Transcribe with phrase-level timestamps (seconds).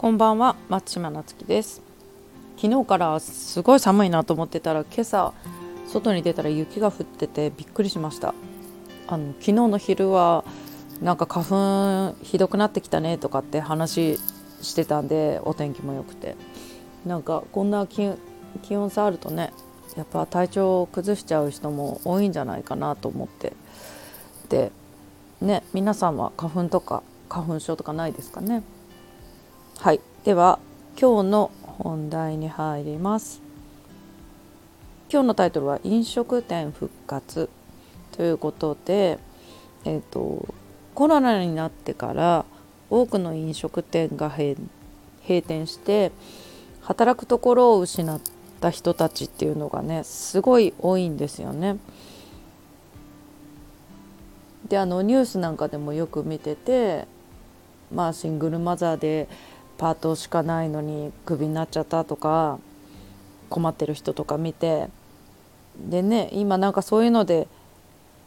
[0.00, 1.82] こんばんは松島なつきです。
[2.56, 5.34] 昨日からすごい寒いなと思ってたら今朝
[5.88, 8.32] 外に出たら雪が降っててびっくりしました。
[9.08, 10.42] あの昨日の昼は
[11.02, 14.18] なんか花粉ひどくなってきたねとかって話
[14.62, 16.34] してたんでお天気も良くて。
[17.04, 18.16] なんかこんな気
[18.74, 19.52] 温差あるとね
[19.98, 23.52] やっぱ体調を崩しちゃう人も多いんじゃないかなと思って。
[24.48, 24.72] で
[25.42, 28.62] ね皆さんは花粉とか花粉症とかないですかね？
[29.82, 30.58] はいでは
[31.00, 33.40] 今日の本題に入ります
[35.10, 37.48] 今日のタイトルは飲食店復活
[38.12, 39.18] ということで
[39.86, 40.54] えっ、ー、と
[40.94, 42.44] コロナになってから
[42.90, 44.58] 多くの飲食店が閉
[45.26, 46.12] 店して
[46.82, 48.20] 働くところを失っ
[48.60, 51.78] た人たちっていうのがねすごい多いんですよね。
[54.68, 57.08] であのニュースなんかでもよく見てて
[57.90, 59.26] まあシングルマザーで
[59.80, 62.58] パートしかないのにクビになっちゃったとか
[63.48, 64.88] 困ってる人とか見て
[65.88, 67.48] でね今なんかそういうので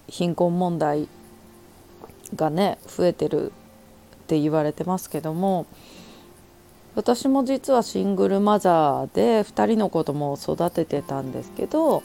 [0.08, 1.08] 貧困問題
[2.36, 5.68] がね増えてるって言われてますけども
[6.96, 12.02] 私も実はシングルマザーで2人の子供を育ててたんですけど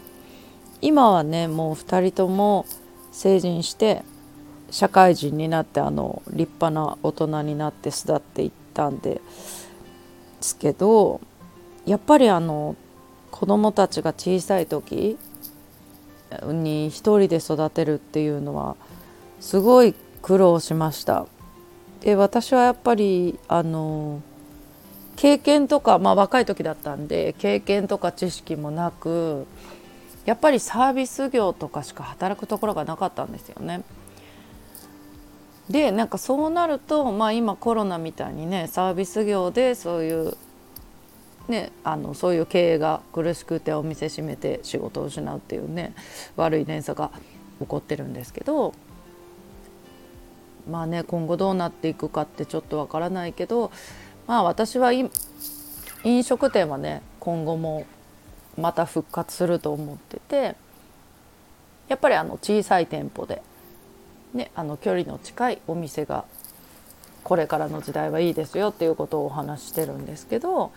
[0.83, 2.67] 今はねもう2人とも
[3.13, 4.03] 成人して
[4.71, 9.21] 社会人になってあの立派な大人になって巣立っていったんで
[10.41, 11.21] すけど
[11.87, 12.77] やっぱりあの
[13.31, 15.19] 子どもたちが小さい時
[16.45, 18.77] に一人で育てるっていうのは
[19.41, 21.27] すごい苦労しました。
[22.01, 24.23] で私はやっぱりあの
[25.17, 29.47] 経験とか、まあ、若い時だったんで経験とか知識もなく
[30.25, 33.83] やっぱりサービス業とかしか働くところがなかったんですよね。
[35.71, 40.37] でなんかそうなると、まあ、今コロナみたいにねサービス業でそういう、
[41.49, 45.95] ね、あのそういう経営が苦しくてお店閉めて仕事を失うっていうね
[46.37, 47.11] 悪い連鎖が
[47.61, 48.73] 起こってるんですけど
[50.71, 53.71] まあね今後どうなっていくかってちょっとわからないけど
[54.27, 55.11] まあ私は飲
[56.23, 57.85] 食店はね今後も
[58.57, 60.57] また復活すると思ってて
[61.89, 63.43] やっぱりあの小さい店舗で
[64.35, 66.25] ね、あの距離の近いお店が
[67.25, 70.73] これからの時代はいいですよっていうことをお話してるんですけど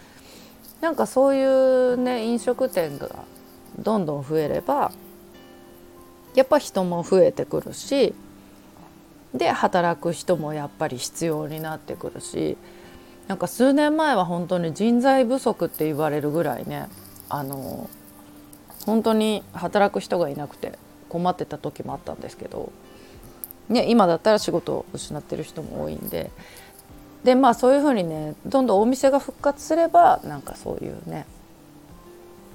[0.82, 3.10] なんかそういうね飲食店が
[3.78, 4.92] どんどん増えれば
[6.36, 8.14] やっぱ人も増えてくるし
[9.34, 12.58] で働く人もやっぱり必要になってくるし
[13.28, 16.88] なんか数年前は本当に人材不足って言われるぐらいね
[17.30, 17.90] あの
[18.86, 22.72] 本当に働く人がいなくて困ってた時もあったんですけど
[23.70, 26.30] ね、今だったら仕事を失ってる人も多いんで
[27.24, 31.26] でまあそういうふうにねどんどんお店が復活すればなんかそういうね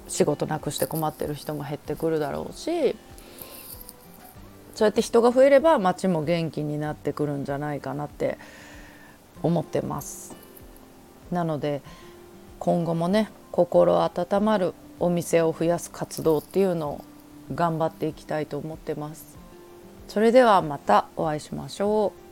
[0.07, 2.95] 仕事なくして困ってる人も減ってくるだろうし
[4.75, 8.37] そうやって人が増えれば街も元気になってくるんじゃないかなって
[9.41, 10.35] 思ってます。
[11.31, 11.81] なので
[12.59, 17.05] 今後もね心温まるお店を増やす活動っていうのを
[17.53, 19.36] 頑張っていきたいと思ってます。
[20.07, 22.26] それではまたお会いしましょう。